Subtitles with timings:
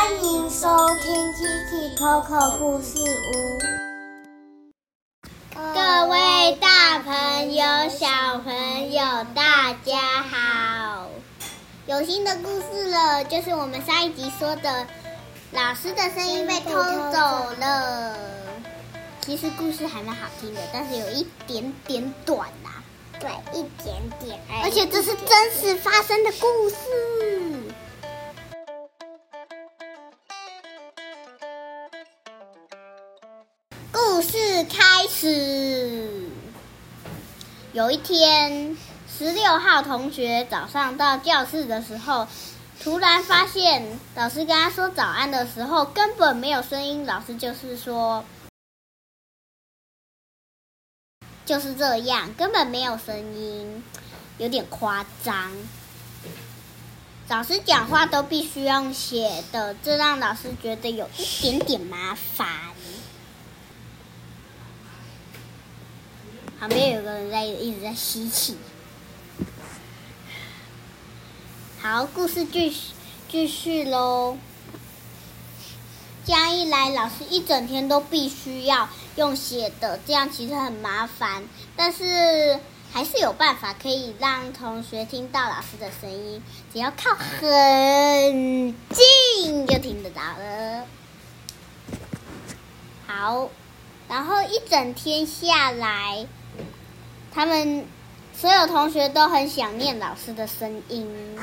[0.00, 0.66] 欢迎收
[1.02, 3.58] 听 Kiki Coco 故事屋。
[5.74, 9.02] 各位大朋友、小朋友，
[9.34, 11.06] 大家好！
[11.84, 14.86] 有新的故事了，就是我们上一集说的，
[15.52, 16.72] 老师的声音被偷
[17.12, 17.18] 走
[17.60, 18.16] 了。
[19.20, 22.82] 其实故事还蛮好听的，但是有一点点短啦、
[23.20, 26.76] 对，一点点而已，而且这是真实发生的故事。
[34.20, 36.28] 故事开始。
[37.72, 38.76] 有一天，
[39.08, 42.28] 十六号同学早上到教室的时候，
[42.82, 47.06] 突然发现老师跟他说早安的时候根本没有声音。
[47.06, 48.22] 老师就是说，
[51.46, 53.82] 就是这样，根本没有声音，
[54.36, 55.50] 有点夸张。
[57.28, 62.46] 老师讲话都必须用写的，这让老师觉得有一点点麻烦。
[66.60, 68.54] 旁边有个人在一直在吸气。
[71.80, 72.92] 好，故事继续
[73.30, 74.36] 继续喽。
[76.26, 81.44] 这样一来，老师一整天都必须要用写的，这样其实很麻烦。
[81.76, 82.60] 但是
[82.92, 86.42] 还是有办法可以让同学听到老师的声音，
[86.74, 90.84] 只要靠很近就听得到了。
[93.06, 93.48] 好，
[94.10, 96.26] 然后一整天下来，
[97.32, 97.86] 他们
[98.34, 101.38] 所有同学都很想念老师的声音，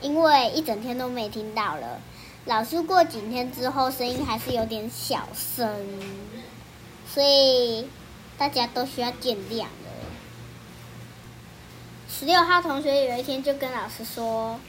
[0.00, 2.00] 因为一整天都没听到了。
[2.46, 5.84] 老师过几天之后，声音还是有点小声，
[7.12, 7.88] 所以
[8.36, 9.68] 大家都需要见谅了。
[12.08, 14.60] 十六号同学有一天就跟老师说：“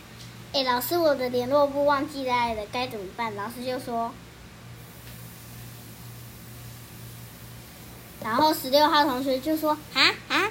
[0.53, 4.11] 哎，老师，我的联络簿忘记带了，该怎么办？”老师就说。
[8.23, 10.44] 然后十六号同学就说：“啊啊！”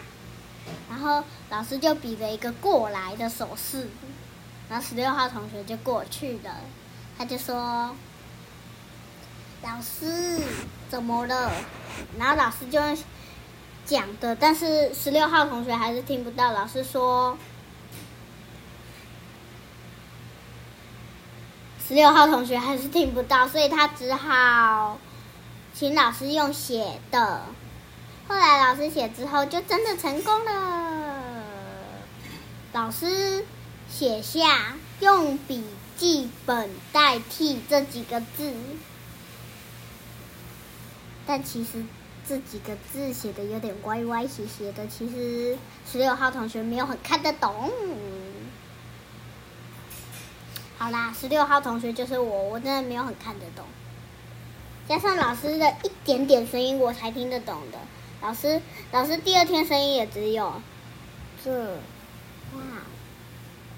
[1.04, 3.90] 然后老师就比了一个过来的手势，
[4.70, 6.50] 然后十六号同学就过去了。
[7.18, 7.94] 他就说
[9.62, 10.40] ：“老师，
[10.88, 11.52] 怎么了？”
[12.18, 12.80] 然后老师就
[13.84, 16.52] 讲的，但是十六号同学还是听不到。
[16.52, 17.36] 老师说
[21.86, 24.96] ：“十六号同学还是听不到，所以他只好
[25.74, 27.42] 请老师用写的。”
[28.26, 30.83] 后来老师写之后，就真的成功了。
[32.74, 33.44] 老师
[33.88, 35.62] 写下“用笔
[35.96, 38.52] 记本代替”这几个字，
[41.24, 41.84] 但其实
[42.26, 45.56] 这几个字写的有点歪歪斜斜的，其实
[45.88, 47.70] 十六号同学没有很看得懂。
[50.76, 53.64] 好啦，十六号同学就是我，我真的没有很看得懂，
[54.88, 57.78] 加上老师的一点点声音，我才听得懂的。
[58.20, 58.60] 老师，
[58.90, 60.60] 老师第二天声音也只有
[61.44, 61.78] 这，
[62.54, 62.60] 哇，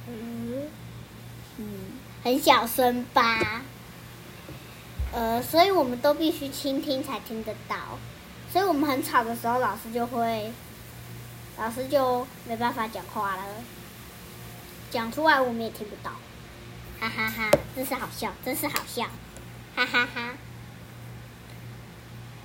[0.08, 0.68] 嗯，
[1.58, 1.66] 嗯，
[2.22, 3.62] 很小声吧？
[5.12, 7.76] 呃，所以我们都必须倾听才听得到。
[8.52, 10.52] 所以我们很吵的时候，老师就会，
[11.58, 13.42] 老师就没办法讲话了，
[14.90, 16.12] 讲出来我们也听不到。
[16.98, 19.04] 哈哈哈，真是好笑，真是好笑，
[19.74, 20.34] 哈哈哈。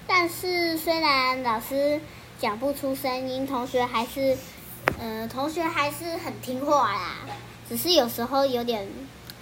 [0.07, 2.01] 但是虽然老师
[2.39, 4.37] 讲不出声音，同学还是，
[4.99, 7.15] 嗯、同学还是很听话啦，
[7.67, 8.87] 只是有时候有点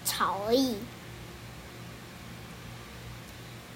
[0.05, 0.77] 吵而已。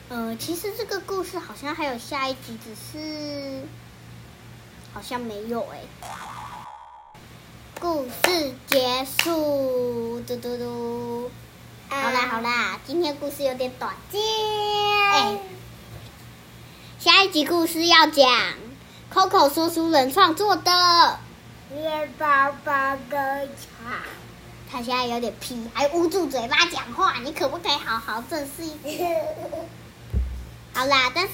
[0.09, 3.63] 呃，其实这个故事好像还有下一集，只是
[4.93, 5.79] 好像没有哎、
[7.79, 11.31] 故事结束，嘟嘟嘟。
[11.89, 13.95] 好啦好啦，今天故事有点短。
[15.13, 15.37] 哎
[16.99, 18.25] 下一集故事要讲
[19.13, 21.19] Coco 说书人创作的，
[21.75, 23.19] 面包包跟
[23.49, 24.03] 茶，
[24.71, 29.25] 他现在有点皮，还捂住嘴巴讲话，你可不可以好好正视一点？
[30.73, 31.33] 好啦，但是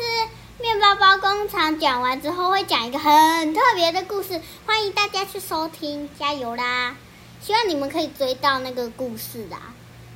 [0.60, 6.96] 面包包工厂讲完之后会讲一个很特别的故事，欢迎大家去收听，加油啦！
[7.42, 9.74] 希望你们可以追到那个故事啦。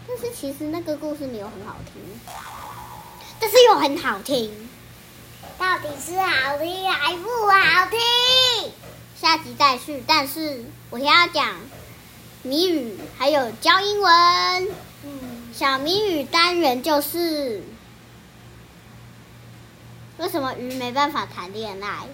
[0.08, 2.02] 但是其实那个故事没有很好听，
[3.40, 4.70] 但是又很好听。
[5.58, 8.00] 到底是好听还不好听？
[9.34, 10.04] 下集再续。
[10.06, 11.56] 但是我先要讲
[12.44, 14.68] 谜语，还有教英文。
[15.04, 17.64] 嗯，小谜语单元就是
[20.20, 22.08] 为什么鱼没办法谈恋爱？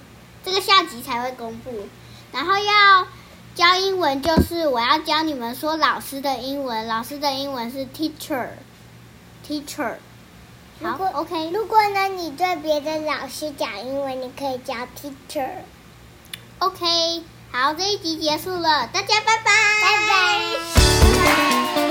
[0.45, 1.89] 这个下集才会公布。
[2.31, 3.05] 然后要
[3.53, 8.47] 教英文，就是我要教你们说老师的英文，老师的英文是 teacher，teacher
[9.45, 9.95] teacher。
[10.81, 15.49] 好如果，OK，如果呢，你对别的老师讲英文，你可以叫 teacher。
[16.59, 19.51] OK，好，这一集结束了，大家拜拜，
[19.81, 20.19] 拜拜。
[21.15, 21.88] 拜拜。